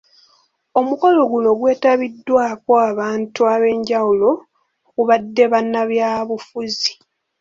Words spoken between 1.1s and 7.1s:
guno gwetabiddwako abantu abenjawulo okubadde bannabyabufuzi.